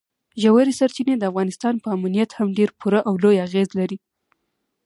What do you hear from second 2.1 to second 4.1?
هم ډېر پوره او لوی اغېز لري.